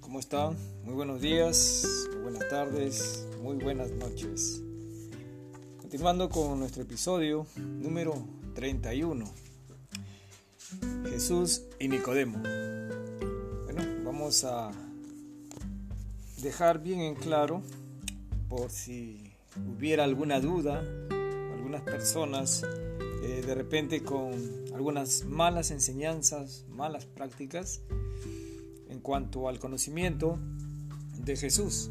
[0.00, 0.56] ¿Cómo están?
[0.84, 4.62] Muy buenos días, buenas tardes, muy buenas noches.
[5.80, 8.14] Continuando con nuestro episodio número
[8.54, 9.24] 31.
[11.10, 12.38] Jesús y Nicodemo.
[13.64, 14.70] Bueno, vamos a
[16.40, 17.62] dejar bien en claro,
[18.48, 19.32] por si
[19.76, 20.80] hubiera alguna duda,
[21.56, 22.62] algunas personas
[23.24, 24.32] eh, de repente con
[24.74, 27.80] algunas malas enseñanzas, malas prácticas,
[29.02, 30.38] cuanto al conocimiento
[31.18, 31.90] de Jesús,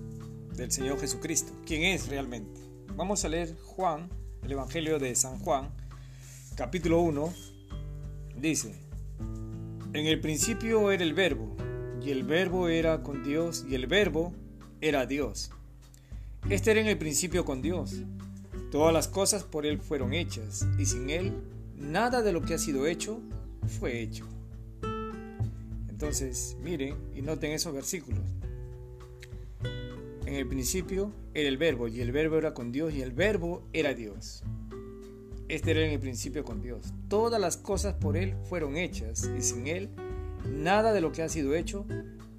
[0.56, 2.60] del Señor Jesucristo, quién es realmente.
[2.96, 4.10] Vamos a leer Juan,
[4.44, 5.70] el Evangelio de San Juan,
[6.56, 7.34] capítulo 1,
[8.38, 8.74] dice,
[9.94, 11.56] en el principio era el verbo,
[12.02, 14.34] y el verbo era con Dios, y el verbo
[14.80, 15.52] era Dios.
[16.50, 17.96] Este era en el principio con Dios.
[18.72, 21.34] Todas las cosas por Él fueron hechas, y sin Él
[21.76, 23.20] nada de lo que ha sido hecho
[23.80, 24.26] fue hecho.
[26.02, 28.24] Entonces, miren y noten esos versículos.
[30.26, 33.68] En el principio era el verbo y el verbo era con Dios y el verbo
[33.72, 34.42] era Dios.
[35.48, 36.92] Este era en el principio con Dios.
[37.08, 39.92] Todas las cosas por Él fueron hechas y sin Él
[40.50, 41.86] nada de lo que ha sido hecho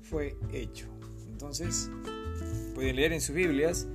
[0.03, 0.89] fue hecho.
[1.31, 1.89] Entonces,
[2.75, 3.87] pueden leer en sus Biblias,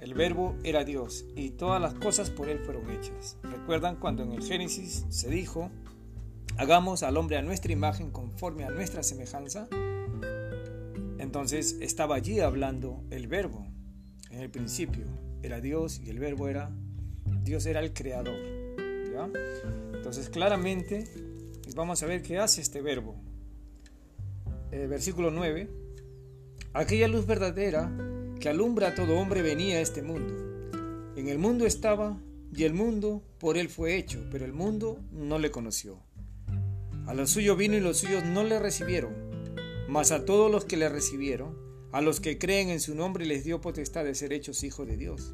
[0.00, 3.36] el verbo era Dios y todas las cosas por Él fueron hechas.
[3.42, 5.72] ¿Recuerdan cuando en el Génesis se dijo,
[6.58, 9.68] hagamos al hombre a nuestra imagen conforme a nuestra semejanza.
[11.18, 13.66] Entonces estaba allí hablando el verbo.
[14.30, 15.04] En el principio
[15.42, 16.70] era Dios y el verbo era
[17.42, 18.38] Dios era el creador.
[19.94, 21.04] Entonces claramente
[21.74, 23.14] vamos a ver qué hace este verbo.
[24.72, 25.70] Eh, versículo 9.
[26.74, 27.90] Aquella luz verdadera
[28.40, 30.34] que alumbra a todo hombre venía a este mundo.
[31.16, 32.20] En el mundo estaba
[32.54, 36.05] y el mundo por él fue hecho, pero el mundo no le conoció.
[37.06, 39.14] A lo suyo vino y los suyos no le recibieron,
[39.88, 41.56] mas a todos los que le recibieron,
[41.92, 44.96] a los que creen en su nombre les dio potestad de ser hechos hijos de
[44.96, 45.32] Dios,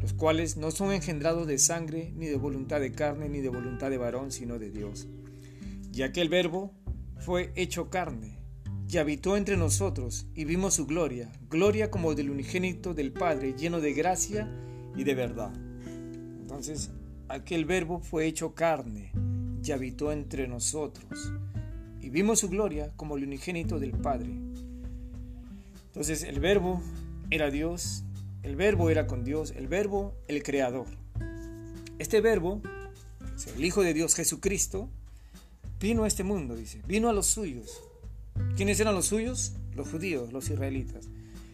[0.00, 3.90] los cuales no son engendrados de sangre, ni de voluntad de carne, ni de voluntad
[3.90, 5.08] de varón, sino de Dios.
[5.92, 6.72] Y aquel verbo
[7.18, 8.38] fue hecho carne,
[8.88, 13.80] y habitó entre nosotros, y vimos su gloria, gloria como del unigénito del Padre, lleno
[13.80, 14.48] de gracia
[14.94, 15.52] y de verdad.
[16.40, 16.92] Entonces,
[17.28, 19.10] aquel verbo fue hecho carne,
[19.64, 21.32] y habitó entre nosotros.
[22.00, 24.30] Y vimos su gloria como el unigénito del Padre.
[25.86, 26.82] Entonces el verbo
[27.30, 28.04] era Dios,
[28.42, 30.86] el verbo era con Dios, el verbo el creador.
[31.98, 32.60] Este verbo,
[33.56, 34.90] el Hijo de Dios Jesucristo,
[35.80, 37.80] vino a este mundo, dice, vino a los suyos.
[38.56, 39.54] ¿Quiénes eran los suyos?
[39.74, 41.08] Los judíos, los israelitas.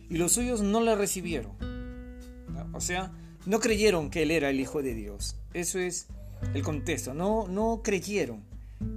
[0.08, 1.52] Y los suyos no le recibieron.
[2.72, 3.12] O sea,
[3.46, 5.36] no creyeron que Él era el Hijo de Dios.
[5.52, 6.08] Eso es
[6.54, 7.14] el contexto.
[7.14, 8.42] No, no creyeron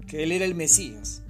[0.07, 1.23] que Él era el Mesías.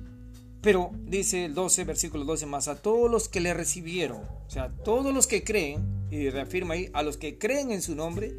[0.61, 4.69] Pero dice el 12, versículo 12 más, a todos los que le recibieron, o sea,
[4.69, 8.33] todos los que creen, y reafirma ahí, a los que creen en su nombre,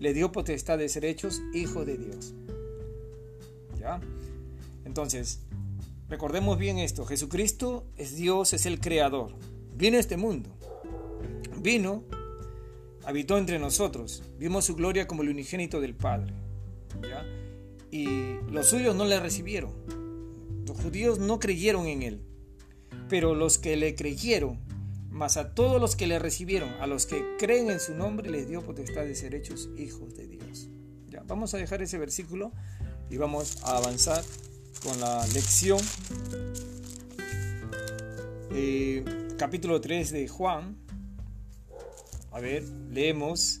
[0.00, 2.34] le dio potestad de ser hechos hijos de Dios.
[3.78, 4.00] ¿Ya?
[4.84, 5.42] Entonces,
[6.08, 9.32] recordemos bien esto, Jesucristo es Dios, es el creador.
[9.76, 10.50] Vino a este mundo.
[11.62, 12.02] Vino,
[13.04, 14.24] habitó entre nosotros.
[14.38, 16.34] Vimos su gloria como el unigénito del Padre.
[17.90, 18.06] Y
[18.50, 19.72] los suyos no le recibieron.
[20.66, 22.22] Los judíos no creyeron en él.
[23.08, 24.60] Pero los que le creyeron,
[25.10, 28.48] más a todos los que le recibieron, a los que creen en su nombre, les
[28.48, 30.68] dio potestad de ser hechos hijos de Dios.
[31.08, 32.52] Ya, vamos a dejar ese versículo
[33.10, 34.22] y vamos a avanzar
[34.84, 35.80] con la lección.
[38.52, 39.04] Eh,
[39.36, 40.76] capítulo 3 de Juan.
[42.30, 43.60] A ver, leemos.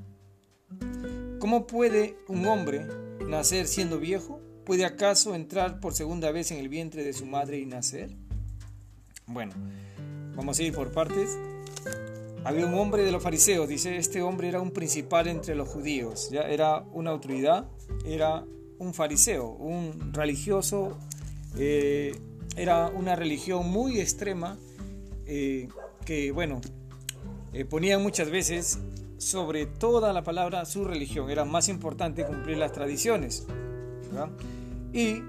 [1.41, 2.85] ¿Cómo puede un hombre
[3.27, 4.39] nacer siendo viejo?
[4.63, 8.15] ¿Puede acaso entrar por segunda vez en el vientre de su madre y nacer?
[9.25, 9.51] Bueno,
[10.35, 11.39] vamos a ir por partes.
[12.43, 16.29] Había un hombre de los fariseos, dice, este hombre era un principal entre los judíos,
[16.29, 17.65] ya era una autoridad,
[18.05, 18.45] era
[18.77, 20.99] un fariseo, un religioso,
[21.57, 22.15] eh,
[22.55, 24.59] era una religión muy extrema
[25.25, 25.69] eh,
[26.05, 26.61] que, bueno,
[27.51, 28.77] eh, ponía muchas veces
[29.21, 31.29] sobre toda la palabra su religión.
[31.29, 33.45] Era más importante cumplir las tradiciones.
[34.91, 35.21] Y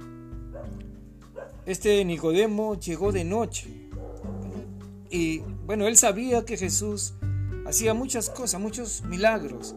[1.67, 3.69] este Nicodemo llegó de noche.
[5.11, 7.12] Y bueno, él sabía que Jesús
[7.67, 9.75] hacía muchas cosas, muchos milagros,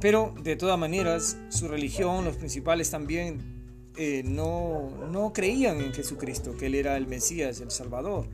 [0.00, 6.56] pero de todas maneras su religión, los principales también eh, no, no creían en Jesucristo,
[6.56, 8.28] que él era el Mesías, el Salvador.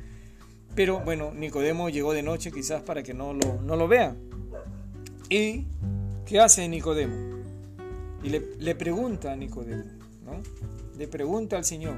[0.75, 4.32] Pero bueno, Nicodemo llegó de noche quizás para que no lo, no lo vean.
[5.33, 5.65] ¿Y
[6.27, 7.41] qué hace Nicodemo?
[8.23, 9.85] Y le, pregunta a Nicodemo,
[10.27, 10.43] ¿no?
[10.99, 11.97] Le pregunta al Señor.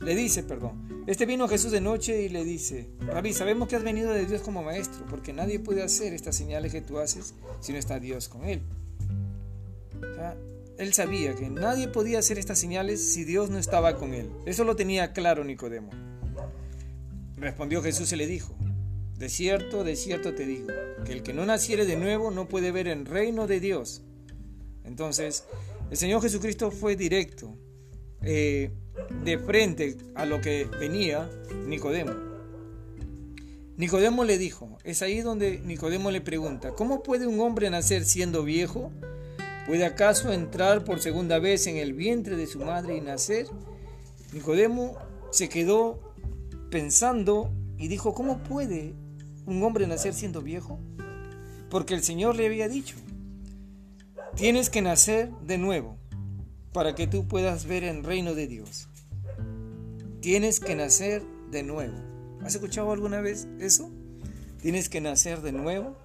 [0.00, 1.04] Le dice, perdón.
[1.06, 4.42] Este vino Jesús de noche y le dice, Rabí, sabemos que has venido de Dios
[4.42, 8.28] como maestro, porque nadie puede hacer estas señales que tú haces si no está Dios
[8.28, 8.62] con él.
[10.76, 14.28] él sabía que nadie podía hacer estas señales si Dios no estaba con él.
[14.44, 15.90] Eso lo tenía claro Nicodemo.
[17.36, 18.56] Respondió Jesús y le dijo,
[19.20, 20.68] de cierto, de cierto te digo,
[21.04, 24.00] que el que no naciere de nuevo no puede ver el reino de Dios.
[24.82, 25.44] Entonces,
[25.90, 27.54] el Señor Jesucristo fue directo,
[28.22, 28.70] eh,
[29.22, 31.30] de frente a lo que venía
[31.66, 32.14] Nicodemo.
[33.76, 38.42] Nicodemo le dijo, es ahí donde Nicodemo le pregunta, ¿cómo puede un hombre nacer siendo
[38.42, 38.90] viejo?
[39.66, 43.48] ¿Puede acaso entrar por segunda vez en el vientre de su madre y nacer?
[44.32, 44.96] Nicodemo
[45.30, 46.14] se quedó
[46.70, 48.94] pensando y dijo, ¿cómo puede
[49.50, 50.78] un hombre nacer siendo viejo?
[51.68, 52.96] Porque el Señor le había dicho,
[54.36, 55.96] tienes que nacer de nuevo
[56.72, 58.88] para que tú puedas ver el reino de Dios.
[60.20, 61.96] Tienes que nacer de nuevo.
[62.42, 63.90] ¿Has escuchado alguna vez eso?
[64.60, 65.96] Tienes que nacer de nuevo.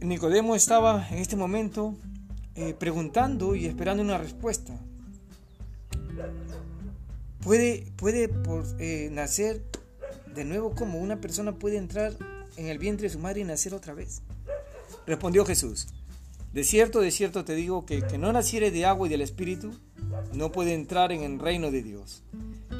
[0.00, 1.94] Nicodemo estaba en este momento
[2.54, 4.78] eh, preguntando y esperando una respuesta.
[7.42, 9.62] Puede, puede por, eh, nacer
[10.40, 12.16] de nuevo como una persona puede entrar
[12.56, 14.22] en el vientre de su madre y nacer otra vez.
[15.06, 15.88] Respondió Jesús,
[16.54, 19.70] de cierto, de cierto te digo que que no naciere de agua y del Espíritu
[20.32, 22.22] no puede entrar en el reino de Dios.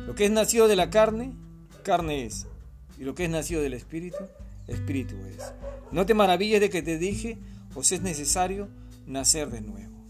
[0.07, 1.35] Lo que es nacido de la carne,
[1.83, 2.47] carne es.
[2.99, 4.25] Y lo que es nacido del Espíritu,
[4.67, 5.53] Espíritu es.
[5.93, 7.37] No te maravilles de que te dije,
[7.75, 8.69] os es necesario
[9.05, 10.07] nacer de nuevo.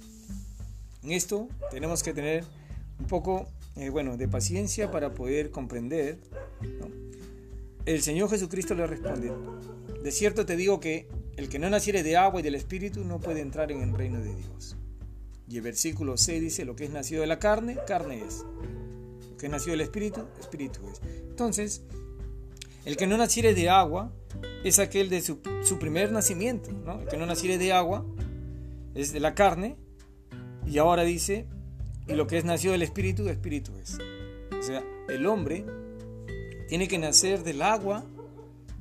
[1.02, 2.44] En esto tenemos que tener
[3.00, 6.20] un poco eh, bueno, de paciencia para poder comprender.
[7.86, 9.32] El Señor Jesucristo le responde,
[10.02, 13.20] de cierto te digo que el que no naciere de agua y del Espíritu no
[13.20, 14.76] puede entrar en el reino de Dios.
[15.48, 18.44] Y el versículo 6 dice, lo que es nacido de la carne, carne es.
[19.30, 21.00] Lo que es nacido del Espíritu, Espíritu es.
[21.28, 21.82] Entonces,
[22.84, 24.12] el que no naciere de agua
[24.64, 25.40] es aquel de su,
[25.78, 26.70] primer nacimiento.
[26.70, 28.06] El que no naciere de agua
[28.94, 29.76] es de la carne.
[30.66, 31.46] Y ahora dice,
[32.06, 33.98] y lo que es nacido del Espíritu, Espíritu es.
[34.58, 35.64] O sea, el hombre
[36.70, 38.04] tiene que nacer del agua,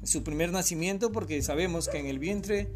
[0.04, 2.68] su primer nacimiento, porque sabemos que en el vientre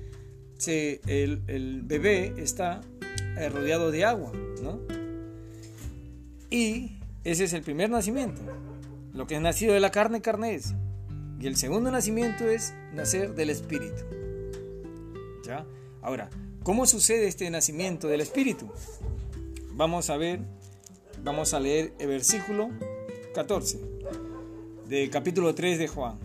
[0.58, 2.82] se, el, bebé está
[3.38, 4.32] eh, rodeado de agua,
[4.64, 4.80] ¿no?
[6.50, 8.42] Y ese es el primer nacimiento.
[9.14, 10.74] Lo que es nacido de la carne, carne es.
[11.40, 14.02] Y el segundo nacimiento es nacer del Espíritu.
[15.46, 15.64] ¿Ya?
[16.02, 16.32] Ahora,
[16.64, 18.68] ¿cómo sucede este nacimiento del Espíritu?
[19.74, 20.40] Vamos a ver,
[21.24, 22.72] vamos a leer el versículo
[23.36, 23.93] 14
[24.88, 26.20] de capítulo 3 de Juan.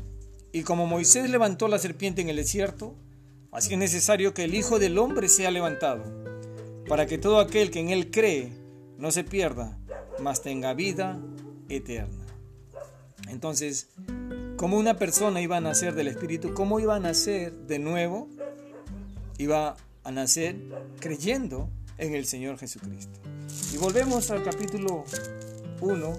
[0.52, 2.96] Y como Moisés levantó la serpiente en el desierto,
[3.52, 6.04] así es necesario que el Hijo del Hombre sea levantado,
[6.88, 8.52] para que todo aquel que en él cree
[8.96, 9.78] no se pierda,
[10.20, 11.20] mas tenga vida
[11.68, 12.24] eterna.
[13.28, 13.88] Entonces,
[14.56, 16.54] ¿cómo una persona iba a nacer del Espíritu?
[16.54, 18.28] ¿Cómo iba a nacer de nuevo?
[19.36, 20.56] Iba a nacer
[20.98, 21.68] creyendo
[21.98, 23.20] en el Señor Jesucristo.
[23.72, 25.04] Y volvemos al capítulo
[25.80, 26.16] 1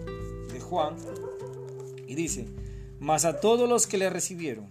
[0.54, 0.96] de Juan
[2.10, 2.48] y dice,
[3.00, 4.66] mas a todos los que le recibieron,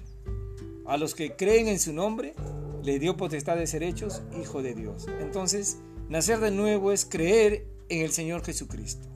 [0.87, 2.35] a los que creen en su nombre,
[2.83, 5.07] le dio potestad de ser hechos hijo de Dios.
[5.21, 5.79] Entonces,
[6.09, 9.07] nacer de nuevo es creer en el Señor Jesucristo.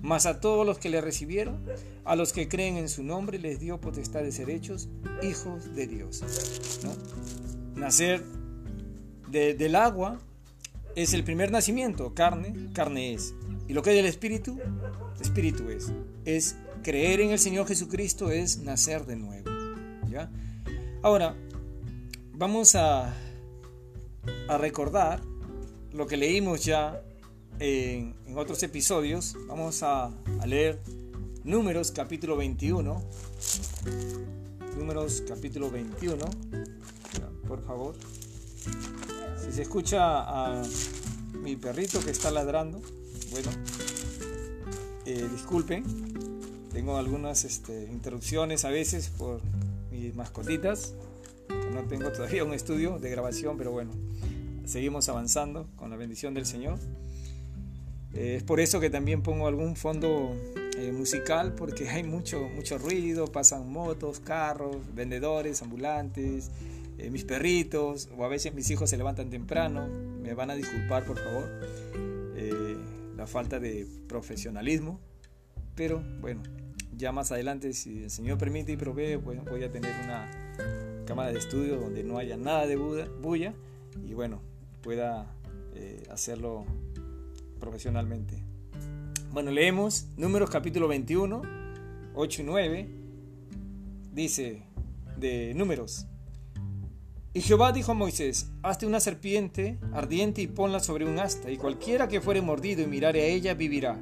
[0.00, 1.66] Mas a todos los que le recibieron,
[2.04, 4.88] a los que creen en su nombre, les dio potestad de ser hechos
[5.22, 6.22] hijos de Dios.
[7.74, 8.22] Nacer
[9.32, 10.20] del agua
[10.94, 13.34] es el primer nacimiento, carne, carne es.
[13.66, 14.60] Y lo que es del Espíritu,
[15.20, 15.90] Espíritu es.
[16.24, 19.50] Es creer en el Señor Jesucristo, es nacer de nuevo.
[20.08, 20.30] ¿ya?
[21.02, 21.34] Ahora,
[22.32, 23.12] vamos a,
[24.48, 25.20] a recordar
[25.92, 27.02] lo que leímos ya
[27.58, 29.34] en, en otros episodios.
[29.48, 30.12] Vamos a,
[30.46, 30.80] leer
[31.42, 33.02] Números capítulo 21.
[34.78, 36.24] Números capítulo 21.
[37.48, 37.94] Por favor.
[39.42, 40.62] Si se escucha a
[41.32, 42.80] mi perrito que está ladrando,
[43.30, 43.50] bueno,
[45.06, 45.84] eh, disculpen,
[46.74, 49.40] tengo algunas este, interrupciones a veces por
[49.90, 50.94] mis mascotitas.
[51.72, 53.92] No tengo todavía un estudio de grabación, pero bueno,
[54.66, 56.78] seguimos avanzando con la bendición del Señor.
[58.12, 60.34] Eh, es por eso que también pongo algún fondo
[60.76, 66.50] eh, musical porque hay mucho, mucho ruido, pasan motos, carros, vendedores, ambulantes,
[66.98, 71.04] eh, mis perritos, o a veces mis hijos se levantan temprano, me van a disculpar
[71.04, 71.48] por favor,
[72.36, 72.76] eh,
[73.16, 75.00] la falta de profesionalismo,
[75.74, 76.42] pero bueno,
[76.96, 80.30] ya más adelante, si el Señor permite y provee, pues voy a tener una
[81.06, 83.54] cámara de estudio donde no haya nada de bulla
[84.06, 84.40] y bueno,
[84.82, 85.34] pueda
[86.10, 86.64] hacerlo
[87.60, 88.42] profesionalmente.
[89.32, 91.42] Bueno, leemos Números capítulo 21,
[92.14, 92.88] 8 y 9.
[94.12, 94.62] Dice
[95.18, 96.06] de Números.
[97.32, 101.56] Y Jehová dijo a Moisés, hazte una serpiente ardiente y ponla sobre un asta, y
[101.56, 104.00] cualquiera que fuere mordido y mirare a ella vivirá.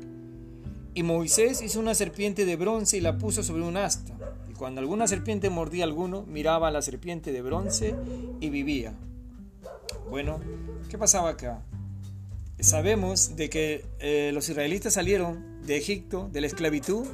[0.94, 4.12] Y Moisés hizo una serpiente de bronce y la puso sobre un asta.
[4.50, 7.94] Y cuando alguna serpiente mordía a alguno, miraba a la serpiente de bronce
[8.40, 8.92] y vivía.
[10.10, 10.40] Bueno,
[10.90, 11.62] ¿qué pasaba acá?
[12.62, 17.06] sabemos de que eh, los israelitas salieron de Egipto, de la esclavitud,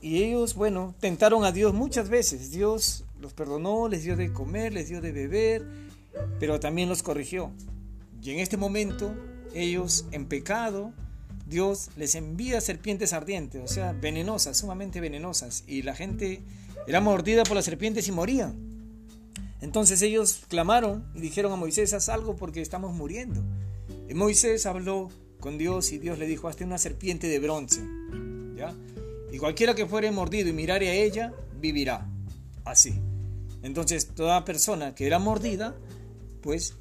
[0.00, 2.50] y ellos, bueno, tentaron a Dios muchas veces.
[2.50, 5.66] Dios los perdonó, les dio de comer, les dio de beber,
[6.38, 7.50] pero también los corrigió.
[8.22, 9.12] Y en este momento,
[9.54, 10.92] ellos en pecado,
[11.48, 16.42] Dios les envía serpientes ardientes, o sea, venenosas, sumamente venenosas, y la gente
[16.86, 18.52] era mordida por las serpientes y moría.
[19.60, 23.42] Entonces ellos clamaron y dijeron a Moisés, haz algo porque estamos muriendo.
[24.08, 27.80] Y Moisés habló con Dios y Dios le dijo, hazte una serpiente de bronce.
[28.56, 28.74] ¿Ya?
[29.32, 32.06] Y cualquiera que fuere mordido y mirare a ella, vivirá.
[32.64, 33.00] Así.
[33.62, 35.74] Entonces toda persona que era mordida,
[36.42, 36.76] pues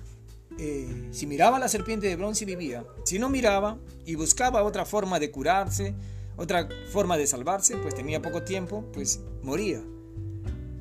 [0.60, 2.86] eh, si miraba la serpiente de bronce vivía.
[3.06, 5.94] Si no miraba y buscaba otra forma de curarse,
[6.36, 9.82] otra forma de salvarse, pues tenía poco tiempo, pues moría.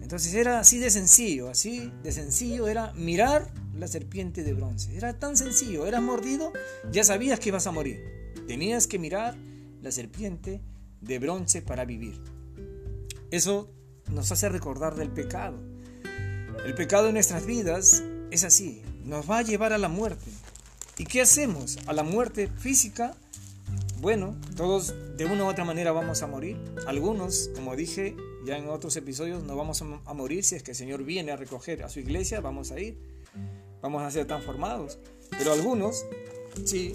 [0.03, 4.97] Entonces era así de sencillo, así de sencillo era mirar la serpiente de bronce.
[4.97, 6.53] Era tan sencillo, eras mordido,
[6.91, 8.01] ya sabías que ibas a morir.
[8.47, 9.37] Tenías que mirar
[9.83, 10.63] la serpiente
[11.01, 12.21] de bronce para vivir.
[13.31, 13.71] Eso
[14.11, 15.59] nos hace recordar del pecado.
[16.65, 20.31] El pecado en nuestras vidas es así, nos va a llevar a la muerte.
[20.99, 21.79] ¿Y qué hacemos?
[21.87, 23.15] A la muerte física.
[24.01, 26.59] Bueno, todos de una u otra manera vamos a morir.
[26.87, 30.77] Algunos, como dije ya en otros episodios, no vamos a morir si es que el
[30.77, 33.17] Señor viene a recoger a su iglesia, vamos a ir
[33.87, 34.99] vamos a ser transformados.
[35.39, 36.05] Pero algunos,
[36.65, 36.95] sí,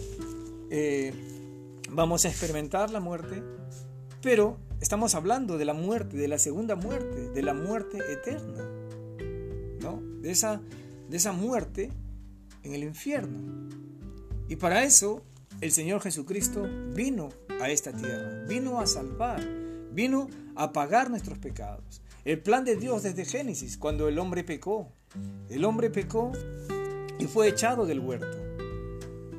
[0.70, 1.14] eh,
[1.90, 3.42] vamos a experimentar la muerte,
[4.22, 8.68] pero estamos hablando de la muerte, de la segunda muerte, de la muerte eterna,
[9.80, 10.02] ¿no?
[10.22, 10.62] De esa,
[11.10, 11.92] de esa muerte
[12.64, 13.70] en el infierno.
[14.48, 15.24] Y para eso
[15.62, 17.30] el Señor Jesucristo vino
[17.62, 19.42] a esta tierra, vino a salvar,
[19.92, 22.02] vino a pagar nuestros pecados.
[22.26, 24.92] El plan de Dios desde Génesis, cuando el hombre pecó.
[25.50, 26.32] El hombre pecó
[27.20, 28.38] y fue echado del huerto.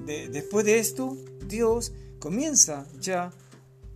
[0.07, 3.33] después de esto, Dios comienza ya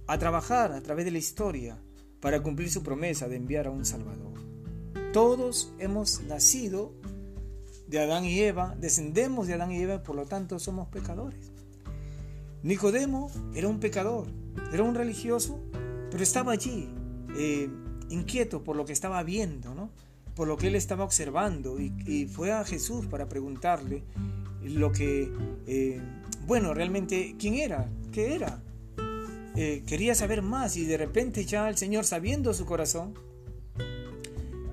[0.07, 1.79] a trabajar a través de la historia
[2.21, 4.35] para cumplir su promesa de enviar a un Salvador.
[5.13, 6.93] Todos hemos nacido
[7.87, 11.53] de Adán y Eva, descendemos de Adán y Eva, por lo tanto somos pecadores.
[12.63, 14.27] Nicodemo era un pecador,
[14.73, 15.61] era un religioso,
[16.11, 16.89] pero estaba allí,
[17.37, 17.69] eh,
[18.09, 19.91] inquieto por lo que estaba viendo, ¿no?
[20.37, 24.05] por lo que él estaba observando y, fue a Jesús para preguntarle
[24.63, 25.33] lo que,
[25.67, 26.01] eh,
[26.47, 27.89] bueno, realmente, ¿quién era?
[28.13, 28.63] ¿Qué era?
[29.57, 33.15] Eh, quería saber más y de repente ya el Señor, sabiendo su corazón,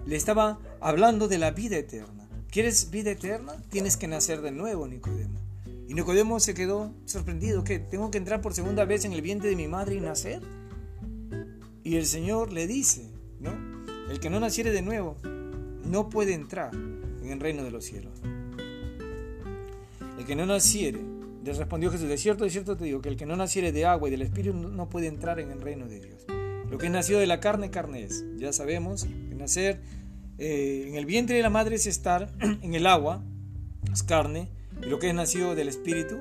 [0.06, 2.23] le estaba hablando de la vida eterna.
[2.54, 3.56] ¿Quieres vida eterna?
[3.72, 5.40] Tienes que nacer de nuevo, Nicodemo.
[5.88, 9.50] Y Nicodemo se quedó sorprendido, que tengo que entrar por segunda vez en el vientre
[9.50, 10.40] de mi madre y nacer.
[11.84, 13.56] Y el Señor le dice, ¿no?
[14.08, 15.18] El que no naciere de nuevo
[15.84, 18.22] no puede entrar en el reino de los cielos.
[20.20, 21.00] El que no naciere,
[21.44, 23.88] le respondió Jesús, de cierto, de cierto te digo, que el que no naciere de
[23.88, 26.24] agua y del Espíritu no puede entrar en el reino de Dios.
[26.70, 28.24] Lo que es nacido de la carne, carne es.
[28.38, 29.82] Ya sabemos que nacer
[30.38, 33.24] eh, en el vientre de la madre es estar en el agua,
[33.92, 34.50] es carne,
[34.82, 36.18] y lo que es nacido del Espíritu,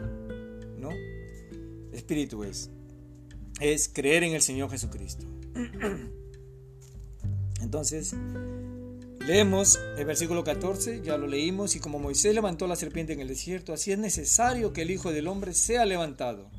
[0.78, 0.90] ¿no?
[1.92, 2.70] Espíritu es.
[3.60, 5.26] Es creer en el Señor Jesucristo.
[7.60, 8.14] Entonces,
[9.26, 13.28] Leemos el versículo 14, ya lo leímos, y como Moisés levantó la serpiente en el
[13.28, 16.50] desierto, así es necesario que el Hijo del Hombre sea levantado,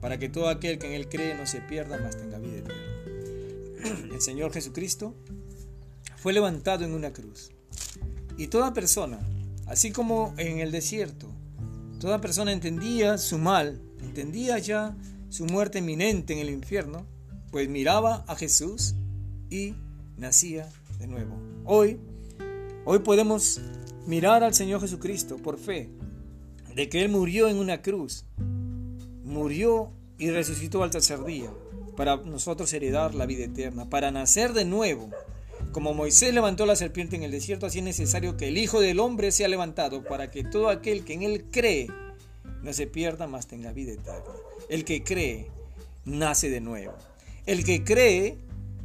[0.00, 4.08] para que todo aquel que en él cree no se pierda, mas tenga vida eterna.
[4.14, 5.16] El Señor Jesucristo
[6.20, 7.50] fue levantado en una cruz.
[8.36, 9.18] Y toda persona,
[9.66, 11.28] así como en el desierto,
[12.00, 14.96] toda persona entendía su mal, entendía ya
[15.28, 17.06] su muerte inminente en el infierno,
[17.50, 18.94] pues miraba a Jesús
[19.50, 19.74] y
[20.16, 21.36] nacía de nuevo.
[21.64, 21.98] Hoy,
[22.84, 23.60] hoy podemos
[24.06, 25.90] mirar al Señor Jesucristo por fe,
[26.74, 28.24] de que Él murió en una cruz,
[29.24, 31.50] murió y resucitó al tercer día,
[31.96, 35.10] para nosotros heredar la vida eterna, para nacer de nuevo.
[35.72, 39.00] Como Moisés levantó la serpiente en el desierto, así es necesario que el Hijo del
[39.00, 41.88] Hombre sea levantado para que todo aquel que en él cree
[42.62, 44.32] no se pierda, más tenga vida eterna.
[44.68, 45.46] El que cree
[46.04, 46.94] nace de nuevo.
[47.46, 48.38] El que cree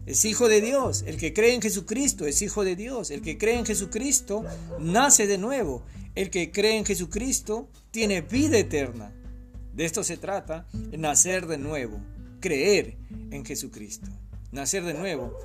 [0.05, 1.03] es hijo de Dios.
[1.07, 3.11] El que cree en Jesucristo es hijo de Dios.
[3.11, 4.43] El que cree en Jesucristo
[4.79, 5.83] nace de nuevo.
[6.15, 9.13] El que cree en Jesucristo tiene vida eterna.
[9.73, 11.99] De esto se trata, nacer de nuevo,
[12.39, 12.95] creer
[13.31, 14.07] en Jesucristo.
[14.51, 15.35] Nacer de nuevo.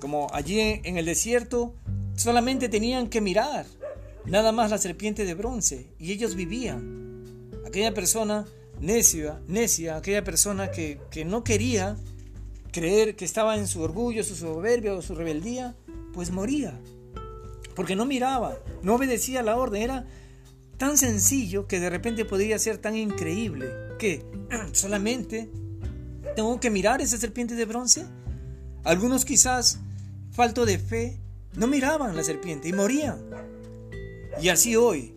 [0.00, 1.74] Como allí en el desierto
[2.16, 3.66] solamente tenían que mirar
[4.26, 7.50] nada más la serpiente de bronce y ellos vivían.
[7.66, 8.46] Aquella persona
[8.80, 11.96] necia, necia, aquella persona que, que no quería
[12.72, 15.76] creer que estaba en su orgullo, su soberbia o su rebeldía,
[16.12, 16.78] pues moría.
[17.74, 19.82] Porque no miraba, no obedecía la orden.
[19.82, 20.06] Era
[20.76, 24.24] tan sencillo que de repente podría ser tan increíble que
[24.72, 25.50] solamente
[26.36, 28.06] tengo que mirar esa serpiente de bronce.
[28.84, 29.80] Algunos quizás,
[30.30, 31.18] falto de fe,
[31.54, 33.18] no miraban la serpiente y morían.
[34.40, 35.14] Y así hoy,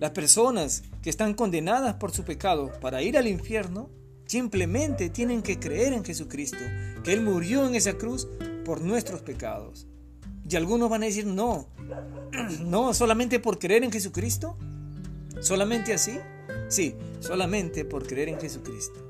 [0.00, 3.90] las personas que están condenadas por su pecado para ir al infierno,
[4.26, 6.58] Simplemente tienen que creer en Jesucristo,
[7.02, 8.26] que Él murió en esa cruz
[8.64, 9.86] por nuestros pecados.
[10.48, 11.68] Y algunos van a decir, no,
[12.64, 14.56] no, solamente por creer en Jesucristo.
[15.40, 16.18] ¿Solamente así?
[16.68, 19.00] Sí, solamente por creer en Jesucristo.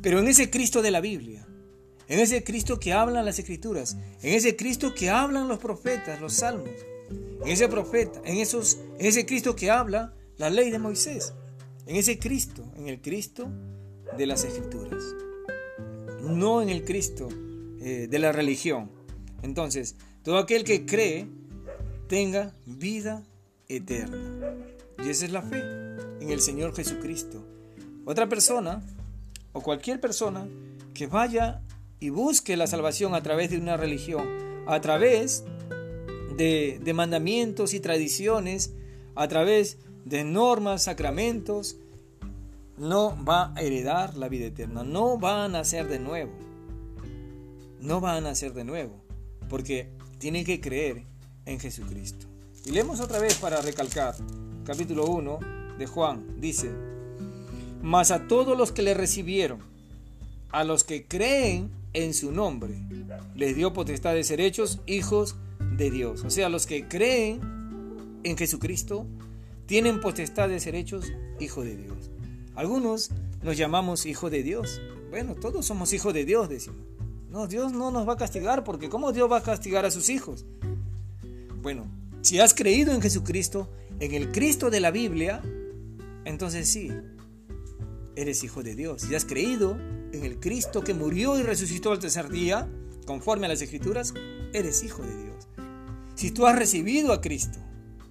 [0.00, 1.46] Pero en ese Cristo de la Biblia,
[2.10, 6.34] en ese Cristo que hablan las escrituras, en ese Cristo que hablan los profetas, los
[6.34, 6.68] salmos,
[7.08, 11.32] en ese profeta, en, esos, en ese Cristo que habla la ley de Moisés,
[11.86, 13.48] en ese Cristo, en el Cristo
[14.18, 15.00] de las escrituras,
[16.20, 17.28] no en el Cristo
[17.80, 18.90] eh, de la religión.
[19.42, 21.28] Entonces, todo aquel que cree
[22.08, 23.22] tenga vida
[23.68, 24.56] eterna.
[25.04, 25.60] Y esa es la fe
[26.20, 27.46] en el Señor Jesucristo.
[28.04, 28.82] Otra persona
[29.52, 30.48] o cualquier persona
[30.92, 31.62] que vaya
[32.00, 34.26] y busque la salvación a través de una religión,
[34.66, 35.44] a través
[36.36, 38.72] de, mandamientos y tradiciones,
[39.14, 41.76] a través de normas, sacramentos,
[42.78, 46.32] no va a heredar la vida eterna, no va a nacer de nuevo.
[47.80, 49.02] No va a nacer de nuevo,
[49.50, 51.04] porque tiene que creer
[51.44, 52.26] en Jesucristo.
[52.64, 54.14] Y leemos otra vez para recalcar,
[54.64, 55.38] capítulo 1
[55.78, 56.70] de Juan, dice,
[57.82, 59.60] mas a todos los que le recibieron,
[60.50, 62.74] a los que creen en su nombre,
[63.34, 65.36] les dio potestad de ser hechos hijos
[65.76, 66.24] de Dios.
[66.24, 67.40] O sea, los que creen
[68.22, 69.06] en Jesucristo
[69.66, 72.10] tienen potestad de ser hechos hijos de Dios.
[72.54, 73.10] Algunos
[73.42, 74.80] nos llamamos hijos de Dios.
[75.10, 76.80] Bueno, todos somos hijos de Dios, decimos.
[77.30, 80.08] No, Dios no nos va a castigar porque ¿cómo Dios va a castigar a sus
[80.08, 80.44] hijos?
[81.62, 81.86] Bueno,
[82.22, 83.68] si has creído en Jesucristo,
[84.00, 85.42] en el Cristo de la Biblia,
[86.24, 86.90] entonces sí,
[88.16, 89.02] eres hijo de Dios.
[89.02, 89.78] Si has creído
[90.12, 92.68] en el Cristo que murió y resucitó al tercer día,
[93.06, 94.14] conforme a las Escrituras,
[94.52, 95.48] eres hijo de Dios.
[96.14, 97.58] Si tú has recibido a Cristo,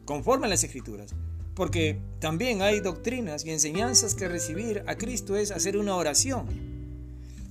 [0.06, 1.14] conforme a las Escrituras,
[1.54, 6.48] porque también hay doctrinas y enseñanzas que recibir a Cristo es hacer una oración.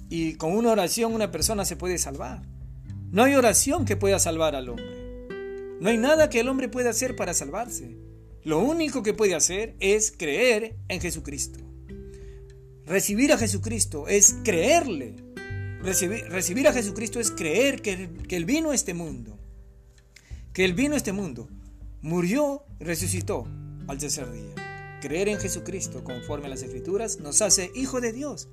[0.09, 2.43] Y con una oración una persona se puede salvar.
[3.11, 5.29] No hay oración que pueda salvar al hombre.
[5.81, 7.97] No hay nada que el hombre pueda hacer para salvarse.
[8.43, 11.68] Lo único que puede hacer es creer en Jesucristo.
[12.89, 15.15] Recibir a Jesucristo es creerle.
[15.83, 19.39] Recibir, a Jesucristo es creer que, que Él vino a este mundo.
[20.55, 21.49] Que Él vino a este mundo.
[22.01, 23.47] Murió resucitó
[23.89, 24.99] al tercer día.
[25.03, 28.49] Creer en Jesucristo conforme a las Escrituras nos hace hijo de Dios.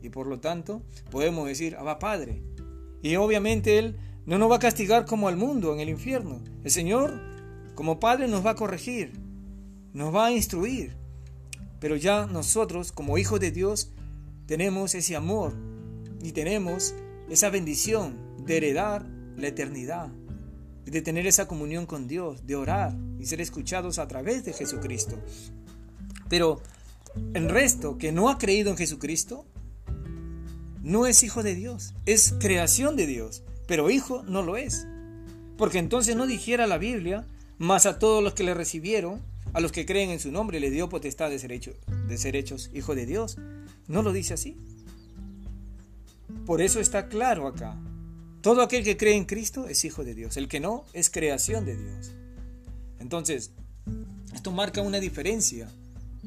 [0.00, 2.42] Y por lo tanto podemos decir, Abba Padre.
[3.02, 6.42] Y obviamente Él no nos va a castigar como al mundo en el infierno.
[6.64, 7.20] El Señor,
[7.74, 9.12] como Padre, nos va a corregir,
[9.92, 10.96] nos va a instruir.
[11.86, 13.92] Pero ya nosotros, como hijos de Dios,
[14.46, 15.54] tenemos ese amor
[16.20, 16.96] y tenemos
[17.30, 20.08] esa bendición de heredar la eternidad
[20.84, 25.16] de tener esa comunión con Dios, de orar y ser escuchados a través de Jesucristo.
[26.28, 26.60] Pero
[27.34, 29.46] el resto que no ha creído en Jesucristo
[30.82, 34.88] no es hijo de Dios, es creación de Dios, pero hijo no lo es.
[35.56, 39.22] Porque entonces no dijera la Biblia, más a todos los que le recibieron,
[39.56, 42.68] a los que creen en su nombre, le dio potestad de ser, de ser hechos
[42.74, 43.38] hijo de Dios.
[43.88, 44.54] No lo dice así.
[46.44, 47.74] Por eso está claro acá.
[48.42, 50.36] Todo aquel que cree en Cristo es hijo de Dios.
[50.36, 52.12] El que no es creación de Dios.
[52.98, 53.52] Entonces,
[54.34, 55.70] esto marca una diferencia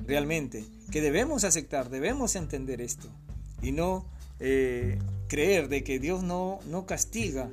[0.07, 3.09] realmente que debemos aceptar, debemos entender esto
[3.61, 4.07] y no
[4.39, 7.51] eh, creer de que Dios no, no castiga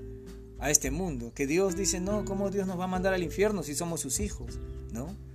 [0.59, 3.63] a este mundo, que Dios dice, no, ¿cómo Dios nos va a mandar al infierno
[3.63, 4.59] si somos sus hijos?
[4.91, 5.26] ¿No?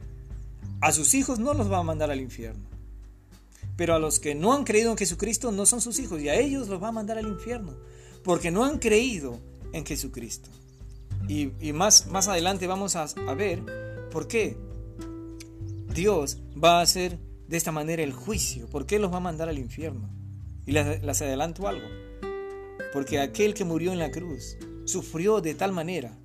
[0.81, 2.67] A sus hijos no los va a mandar al infierno.
[3.77, 6.35] Pero a los que no han creído en Jesucristo no son sus hijos y a
[6.35, 7.77] ellos los va a mandar al infierno,
[8.23, 9.39] porque no han creído
[9.73, 10.49] en Jesucristo.
[11.27, 13.63] Y, más, más adelante vamos a, ver
[14.11, 14.57] por qué
[15.93, 19.49] Dios va a hacer de esta manera el juicio, por qué los va a mandar
[19.49, 20.09] al infierno.
[20.65, 21.87] Y les, les adelanto algo,
[22.91, 26.17] porque aquel que murió en la cruz sufrió de tal manera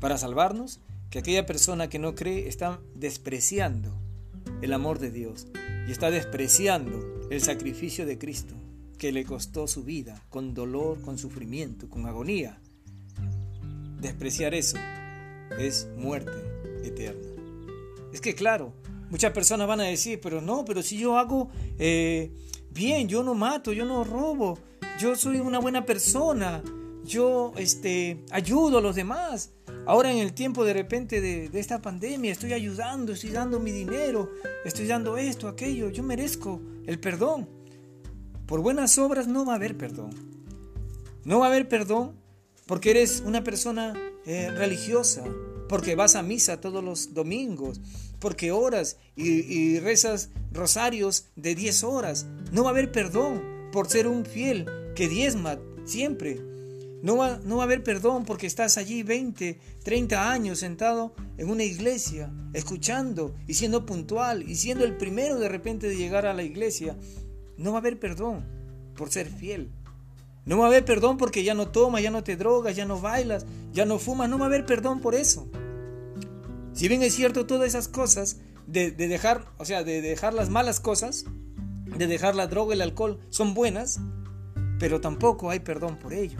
[0.00, 3.94] para salvarnos que aquella persona que no cree está despreciando
[4.62, 5.46] el amor de Dios
[5.86, 8.54] y está despreciando el sacrificio de Cristo
[8.98, 12.60] que le costó su vida con dolor, con sufrimiento, con agonía.
[14.00, 14.78] Despreciar eso
[15.58, 16.32] es muerte
[16.84, 17.28] eterna.
[18.12, 18.72] Es que claro,
[19.10, 22.32] muchas personas van a decir, pero no, pero si yo hago eh,
[22.70, 24.58] bien, yo no mato, yo no robo,
[24.98, 26.62] yo soy una buena persona,
[27.04, 29.52] yo este, ayudo a los demás.
[29.86, 34.32] Ahora en el tiempo de repente de, esta pandemia estoy ayudando, estoy dando mi dinero,
[34.64, 37.48] estoy dando esto, aquello, yo merezco el perdón.
[38.46, 40.10] Por buenas obras no va a haber perdón.
[41.24, 42.16] No va a haber perdón
[42.66, 43.94] porque eres una persona
[44.26, 45.22] eh, religiosa,
[45.68, 47.80] porque vas a misa todos los domingos,
[48.18, 52.26] porque oras y, y rezas rosarios de 10 horas.
[52.50, 56.55] No va a haber perdón por ser un fiel que diezma siempre.
[57.02, 61.50] No va, no va a haber perdón porque estás allí 20, 30 años sentado en
[61.50, 66.34] una iglesia, escuchando y siendo puntual y siendo el primero de repente de llegar a
[66.34, 66.96] la iglesia.
[67.58, 68.44] No va a haber perdón
[68.96, 69.70] por ser fiel.
[70.46, 73.00] No va a haber perdón porque ya no tomas, ya no te drogas, ya no
[73.00, 74.28] bailas, ya no fumas.
[74.30, 75.50] No va a haber perdón por eso.
[76.72, 80.50] Si bien es cierto todas esas cosas, de, de dejar, o sea, de dejar las
[80.50, 81.24] malas cosas,
[81.96, 84.00] de dejar la droga y el alcohol, son buenas,
[84.78, 86.38] pero tampoco hay perdón por ello.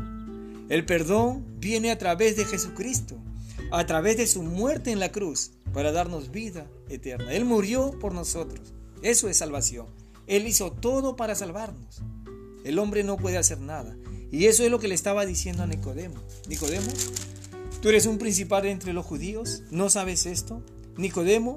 [0.69, 3.17] El perdón viene a través de Jesucristo,
[3.71, 7.33] a través de su muerte en la cruz, para darnos vida eterna.
[7.33, 8.75] Él murió por nosotros.
[9.03, 9.87] Eso es salvación.
[10.27, 12.03] Él hizo todo para salvarnos.
[12.65, 13.97] El hombre no puede hacer nada.
[14.33, 16.17] Y eso es lo que le estaba diciendo a Nicodemo.
[16.49, 16.91] Nicodemo,
[17.81, 20.63] tú eres un principal entre los judíos, ¿no sabes esto?
[20.97, 21.57] Nicodemo,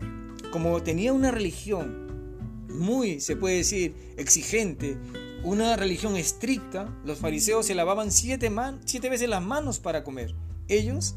[0.52, 4.98] como tenía una religión muy, se puede decir, exigente,
[5.44, 8.52] una religión estricta, los fariseos se lavaban siete,
[8.86, 10.36] siete veces las manos para comer.
[10.68, 11.16] Ellos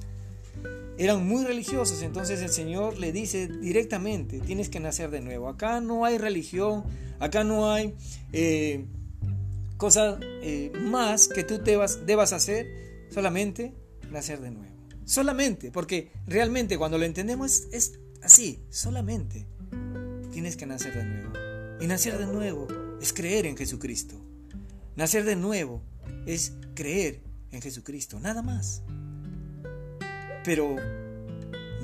[0.98, 5.48] eran muy religiosos, entonces el Señor le dice directamente, tienes que nacer de nuevo.
[5.48, 6.84] Acá no hay religión,
[7.18, 7.94] acá no hay
[8.32, 8.86] eh,
[9.76, 12.66] cosa eh, más que tú debas, debas hacer,
[13.10, 13.74] solamente
[14.10, 14.72] nacer de nuevo.
[15.04, 19.46] Solamente, porque realmente cuando lo entendemos es así, solamente
[20.30, 21.32] tienes que nacer de nuevo.
[21.80, 22.68] Y nacer de nuevo
[23.02, 24.14] es creer en Jesucristo.
[24.94, 25.82] Nacer de nuevo
[26.24, 28.84] es creer en Jesucristo, nada más.
[30.44, 30.76] Pero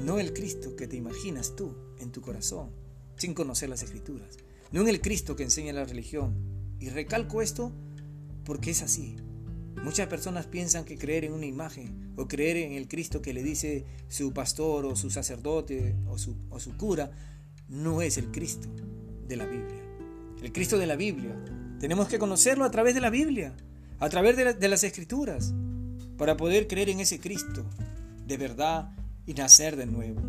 [0.05, 2.71] no el Cristo que te imaginas tú en tu corazón,
[3.17, 4.37] sin conocer las escrituras.
[4.71, 6.37] No en el Cristo que enseña la religión.
[6.79, 7.73] Y recalco esto
[8.45, 9.17] porque es así.
[9.83, 13.43] Muchas personas piensan que creer en una imagen o creer en el Cristo que le
[13.43, 17.11] dice su pastor o su sacerdote o su, o su cura
[17.67, 18.69] no es el Cristo
[19.27, 19.88] de la Biblia
[20.42, 21.35] el Cristo de la Biblia.
[21.81, 23.55] Tenemos que conocerlo a través de la Biblia,
[23.98, 25.55] a través de, las Escrituras,
[26.16, 27.64] para poder creer en ese Cristo
[28.27, 28.90] de verdad
[29.27, 30.20] y nacer de nuevo.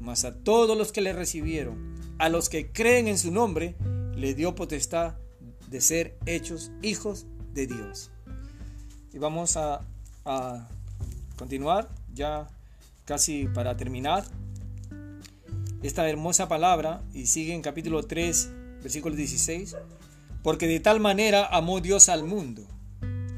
[0.00, 3.76] Mas a todos los que le recibieron, a los que creen en su nombre,
[4.14, 5.14] le dio potestad
[5.68, 8.10] de ser hechos hijos de Dios.
[9.12, 9.86] Y vamos a,
[10.24, 10.68] a
[11.36, 12.46] continuar ya
[13.04, 14.24] casi para terminar
[15.82, 18.50] esta hermosa palabra y sigue en capítulo 3
[18.82, 19.76] versículo 16,
[20.42, 22.66] porque de tal manera amó Dios al mundo,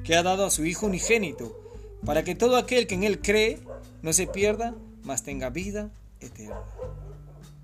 [0.04, 1.58] que ha dado a su Hijo unigénito,
[2.04, 3.60] para que todo aquel que en Él cree
[4.02, 6.60] no se pierda, mas tenga vida eterna.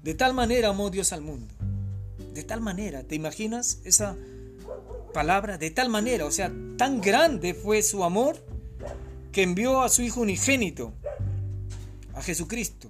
[0.03, 1.55] De tal manera amó Dios al mundo.
[2.35, 4.17] De tal manera, ¿te imaginas esa
[5.12, 5.59] palabra?
[5.59, 8.37] De tal manera, o sea, tan grande fue su amor
[9.33, 10.93] que envió a su Hijo unigénito,
[12.14, 12.88] a Jesucristo,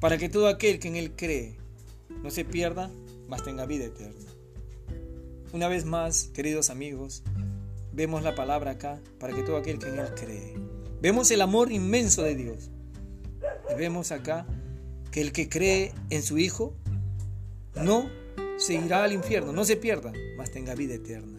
[0.00, 1.56] para que todo aquel que en Él cree
[2.22, 2.90] no se pierda,
[3.28, 4.30] mas tenga vida eterna.
[5.52, 7.22] Una vez más, queridos amigos,
[7.92, 10.54] vemos la palabra acá para que todo aquel que en Él cree.
[11.00, 12.70] Vemos el amor inmenso de Dios.
[13.70, 14.46] Y vemos acá
[15.10, 16.74] que el que cree en su Hijo
[17.74, 18.10] no
[18.58, 21.38] se irá al infierno, no se pierda, mas tenga vida eterna.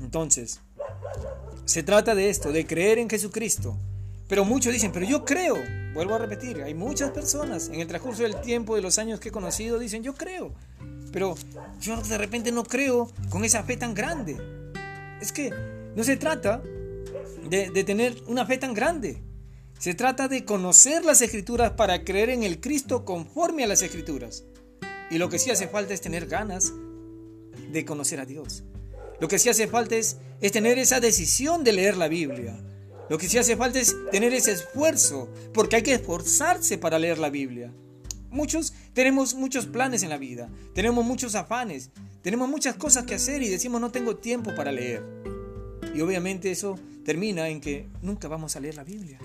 [0.00, 0.60] Entonces,
[1.64, 3.78] se trata de esto, de creer en Jesucristo.
[4.28, 5.56] Pero muchos dicen, pero yo creo,
[5.96, 9.30] Vuelvo a repetir, hay muchas personas en el transcurso del tiempo, de los años que
[9.30, 10.52] he conocido, dicen, yo creo,
[11.10, 11.34] pero
[11.80, 14.36] yo de repente no creo con esa fe tan grande.
[15.22, 15.50] Es que
[15.96, 16.62] no se trata
[17.48, 19.22] de, tener una fe tan grande.
[19.78, 24.44] Se trata de conocer las escrituras para creer en el Cristo conforme a las escrituras.
[25.10, 26.74] Y lo que sí hace falta es tener ganas
[27.72, 28.64] de conocer a Dios.
[29.18, 30.18] Lo que sí hace falta es
[30.52, 32.54] tener esa decisión de leer la Biblia.
[33.08, 37.18] Lo que sí hace falta es tener ese esfuerzo, porque hay que esforzarse para leer
[37.18, 37.72] la Biblia.
[38.30, 41.90] Muchos tenemos muchos planes en la vida, tenemos muchos afanes,
[42.22, 45.02] tenemos muchas cosas que hacer y decimos no tengo tiempo para leer.
[45.94, 49.18] Y obviamente eso termina en que nunca vamos a leer la Biblia.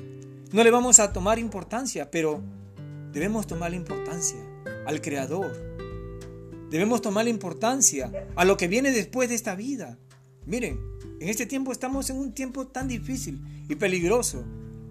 [0.51, 2.41] No le vamos a tomar importancia, pero
[3.11, 4.39] debemos tomar la importancia
[4.85, 5.51] al Creador.
[6.69, 9.97] Debemos tomar la importancia a lo que viene después de esta vida.
[10.45, 10.79] Miren,
[11.21, 14.43] en este tiempo estamos en un tiempo tan difícil y peligroso.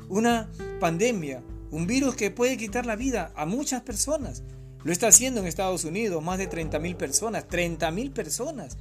[0.08, 4.44] Una pandemia, un virus que puede quitar la vida a muchas personas.
[4.84, 7.48] Lo está haciendo en Estados Unidos, más de 30.000 personas.
[7.48, 8.78] 30.000 personas.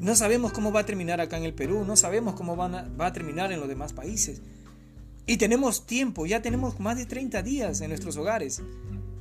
[0.00, 3.12] No sabemos cómo va a terminar acá en el Perú, no sabemos cómo va a
[3.12, 4.40] terminar en los demás países.
[5.26, 8.62] Y tenemos tiempo, ya tenemos más de 30 días en nuestros hogares,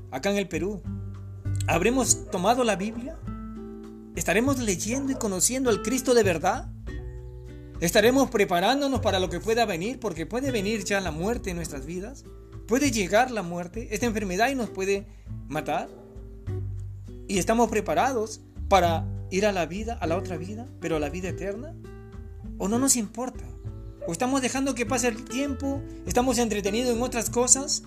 [0.10, 0.82] acá en el Perú.
[1.68, 3.18] ¿Habremos tomado la Biblia?
[4.16, 6.72] ¿Estaremos leyendo y conociendo al Cristo de verdad?
[7.82, 10.00] ¿Estaremos preparándonos para lo que pueda venir?
[10.00, 12.24] Porque puede venir ya la muerte en nuestras vidas.
[12.68, 15.06] Puede llegar la muerte, esta enfermedad y nos puede
[15.48, 15.90] matar.
[17.28, 21.10] Y estamos preparados para ir a la vida, a la otra vida, pero a la
[21.10, 21.76] vida eterna?
[22.58, 23.44] ¿O no nos importa?
[24.08, 25.82] ¿O estamos dejando que pase el tiempo?
[26.06, 27.84] ¿Estamos entretenidos en otras cosas?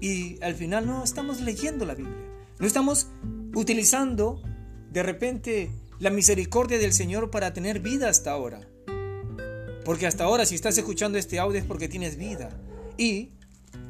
[0.00, 2.16] Y al final no estamos leyendo la Biblia.
[2.58, 3.06] No estamos
[3.54, 4.42] utilizando
[4.90, 8.60] de repente la misericordia del Señor para tener vida hasta ahora.
[9.84, 12.50] Porque hasta ahora si estás escuchando este audio es porque tienes vida.
[12.96, 13.30] Y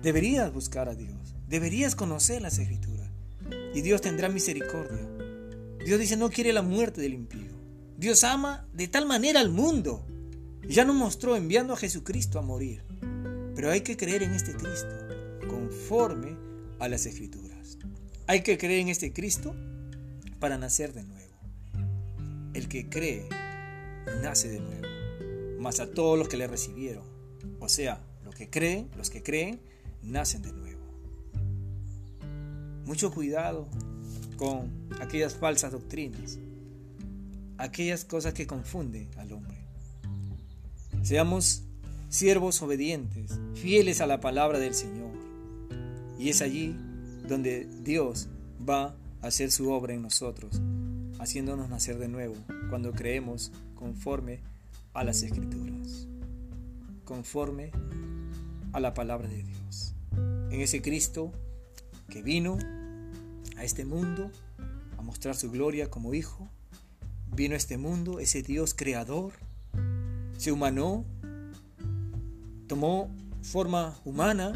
[0.03, 1.35] deberías buscar a Dios.
[1.49, 3.11] Deberías conocer las escrituras.
[3.75, 5.07] Y Dios tendrá misericordia.
[5.85, 7.53] Dios dice no quiere la muerte del impío.
[7.97, 10.07] Dios ama de tal manera al mundo.
[10.67, 12.83] Ya nos mostró enviando a Jesucristo a morir.
[13.55, 14.97] Pero hay que creer en este Cristo
[15.49, 16.37] conforme
[16.79, 17.79] a las escrituras.
[18.27, 19.55] Hay que creer en este Cristo
[20.41, 21.33] para nacer de nuevo.
[22.55, 23.29] El que cree
[24.23, 24.92] nace de nuevo.
[25.63, 27.05] Más a todos los que le recibieron.
[27.61, 29.61] O sea, los que creen, los que creen,
[30.03, 30.83] nacen de nuevo.
[32.85, 33.69] Mucho cuidado
[34.37, 36.41] con aquellas falsas doctrinas,
[37.59, 39.57] aquellas cosas que confunden al hombre.
[41.05, 41.63] Seamos
[42.09, 45.13] siervos obedientes, fieles a la palabra del Señor.
[46.19, 46.75] Y es allí
[47.29, 48.29] donde Dios
[48.69, 50.61] va a hacer su obra en nosotros,
[51.21, 52.35] haciéndonos nacer de nuevo,
[52.69, 54.41] cuando creemos conforme
[54.95, 56.09] a las escrituras,
[57.05, 57.71] conforme
[58.73, 59.95] a la palabra de Dios.
[60.51, 61.33] En ese Cristo
[62.09, 62.59] que vino
[63.57, 64.31] a este mundo
[64.99, 66.51] a mostrar su gloria como hijo.
[67.35, 69.33] Vino a este mundo ese Dios creador,
[70.37, 71.07] se humanó,
[72.67, 73.11] tomó
[73.43, 74.53] forma humana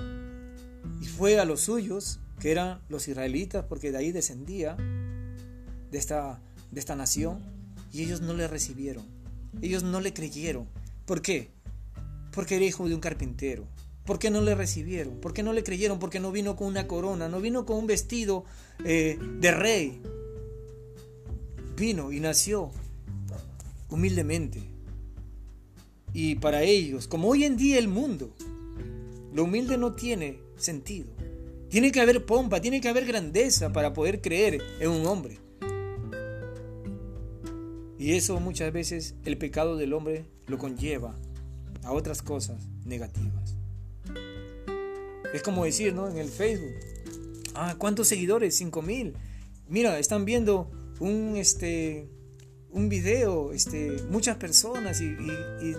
[1.00, 6.42] y fue a los suyos, que eran los israelitas, porque de ahí descendía, de esta,
[6.70, 7.40] de esta nación,
[7.92, 9.06] y ellos no le recibieron,
[9.62, 10.68] ellos no le creyeron.
[11.04, 11.50] ¿Por qué?
[12.32, 13.66] Porque era hijo de un carpintero,
[14.06, 15.16] ¿Por qué no le recibieron?
[15.16, 15.98] ¿Por qué no le creyeron?
[15.98, 18.44] Porque no vino con una corona, no vino con un vestido
[18.84, 20.00] eh, de rey.
[21.76, 22.70] Vino y nació
[23.90, 24.62] humildemente.
[26.14, 28.30] Y para ellos, como hoy en día el mundo,
[29.34, 31.08] lo humilde no tiene sentido.
[31.68, 35.38] Tiene que haber pompa, tiene que haber grandeza para poder creer en un hombre.
[37.98, 41.14] Y eso muchas veces el pecado del hombre lo conlleva
[41.82, 43.56] a otras cosas negativas.
[45.32, 46.08] Es como decir, ¿no?
[46.08, 46.74] En el Facebook.
[47.54, 48.56] Ah, ¿cuántos seguidores?
[48.56, 49.14] 5000.
[49.68, 52.08] Mira, están viendo un, este,
[52.70, 55.16] un video, este, muchas personas y,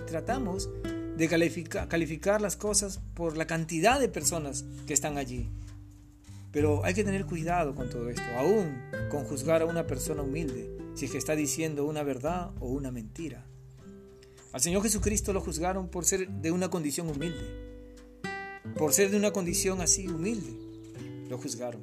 [0.06, 0.68] tratamos
[1.16, 5.48] de calificar, calificar las cosas por la cantidad de personas que están allí.
[6.52, 10.77] Pero hay que tener cuidado con todo esto, aún con juzgar a una persona humilde,
[10.98, 13.46] si que está diciendo una verdad o una mentira.
[14.52, 17.68] Al Señor Jesucristo lo juzgaron por ser de una condición humilde
[18.76, 20.52] por ser de una condición así humilde,
[21.28, 21.82] lo juzgaron.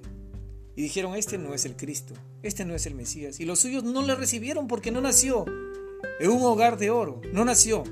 [0.75, 3.39] Y dijeron, este no es el Cristo, este no es el Mesías.
[3.39, 5.45] Y los suyos no le recibieron porque no nació
[6.19, 7.83] en un hogar de oro, no nació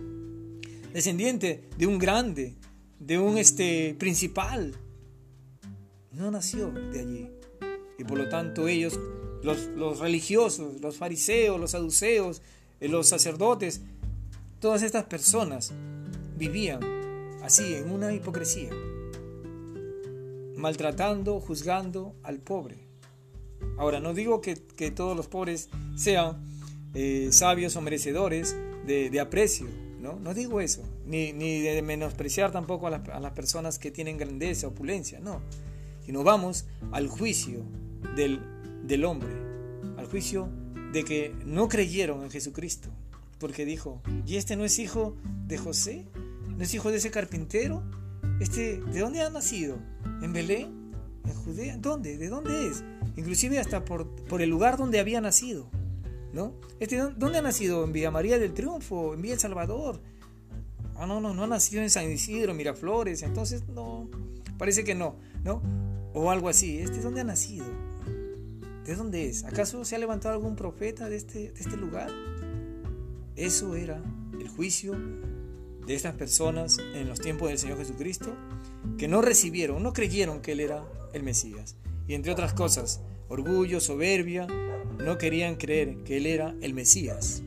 [0.91, 2.55] descendiente de un grande,
[2.99, 4.75] de un este, principal.
[6.12, 7.29] No nació de allí.
[7.97, 8.99] Y por lo tanto ellos,
[9.43, 12.41] los, religiosos, los fariseos, los saduceos,
[12.79, 13.82] eh, los sacerdotes,
[14.60, 15.73] todas estas personas
[16.38, 16.82] vivían
[17.43, 18.71] así, en una hipocresía,
[20.56, 22.88] maltratando, juzgando al pobre.
[23.77, 24.56] Ahora, no digo que,
[24.91, 26.45] todos los pobres sean
[26.93, 29.67] eh, sabios o merecedores de, aprecio,
[29.99, 30.19] ¿no?
[30.19, 35.41] No digo eso, ni, de menospreciar tampoco a las, personas que tienen grandeza, opulencia, no.
[36.06, 37.63] Sino vamos al juicio
[38.15, 38.41] del,
[38.83, 39.33] del hombre,
[39.97, 40.49] al juicio
[40.91, 42.89] de que no creyeron en Jesucristo,
[43.39, 45.15] porque dijo, ¿y este no es hijo
[45.47, 46.05] de José?
[46.55, 47.83] ¿No es hijo de ese carpintero?
[48.39, 49.77] Este, ¿De dónde ha nacido?
[50.21, 50.91] ¿En Belén?
[51.25, 51.77] ¿En Judea?
[51.77, 52.17] ¿Dónde?
[52.17, 52.83] ¿De dónde es?
[53.15, 55.69] Inclusive hasta por, por el lugar donde había nacido.
[56.33, 56.55] ¿No?
[56.79, 57.83] Este, ¿Dónde ha nacido?
[57.83, 59.13] ¿En Villa María del Triunfo?
[59.13, 60.01] ¿En Villa El Salvador?
[60.95, 63.21] Ah, no, no, no ha nacido en San Isidro, Miraflores.
[63.21, 64.09] Entonces, no,
[64.57, 65.61] parece que no, ¿no?
[66.13, 66.79] O algo así.
[66.79, 67.65] ¿Este dónde ha nacido?
[68.85, 69.45] ¿De dónde es?
[69.45, 72.09] ¿Acaso se ha levantado algún profeta de este, de este lugar?
[73.35, 74.01] Eso era
[74.39, 74.93] el juicio
[75.85, 78.35] de estas personas en los tiempos del Señor Jesucristo
[78.97, 81.77] que no recibieron, no creyeron que Él era el Mesías.
[82.07, 84.47] Y entre otras cosas, orgullo, soberbia,
[84.97, 87.41] no querían creer que Él era el Mesías.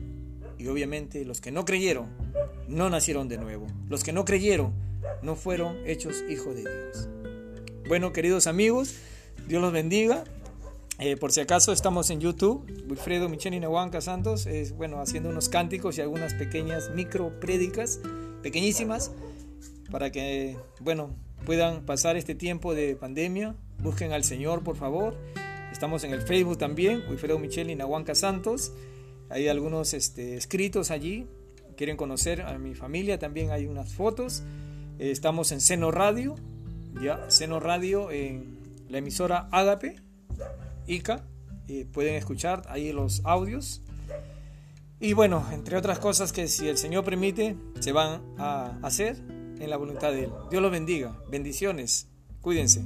[0.57, 2.07] Y obviamente los que no creyeron
[2.67, 3.67] no nacieron de nuevo.
[3.89, 4.73] Los que no creyeron
[5.21, 7.09] no fueron hechos hijos de Dios.
[7.87, 8.95] Bueno, queridos amigos,
[9.47, 10.23] Dios los bendiga.
[10.99, 15.47] Eh, por si acaso estamos en YouTube, Wilfredo Micheli Nahuanca Santos, es bueno, haciendo unos
[15.47, 17.99] cánticos y algunas pequeñas micro prédicas,
[18.41, 19.11] pequeñísimas,
[19.91, 23.55] para que, bueno, puedan pasar este tiempo de pandemia.
[23.83, 25.15] Busquen al Señor, por favor.
[25.71, 28.73] Estamos en el Facebook también, Wilfredo Micheli Nahuanca Santos.
[29.29, 31.27] Hay algunos este, escritos allí.
[31.75, 34.41] Quieren conocer a mi familia, también hay unas fotos.
[34.97, 36.33] Eh, estamos en Seno Radio,
[36.99, 38.57] ya, Seno Radio en
[38.89, 40.06] la emisora Ágape
[40.87, 41.23] ICA.
[41.91, 43.81] pueden escuchar ahí los audios.
[44.99, 49.17] Y bueno, entre otras cosas que si el Señor permite, se van a hacer
[49.59, 50.31] en la voluntad de Él.
[50.49, 51.15] Dios los bendiga.
[51.29, 52.07] Bendiciones.
[52.41, 52.83] Cuídense.